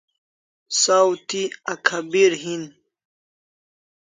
[0.81, 1.41] Saw thi
[1.73, 2.63] akhabir hin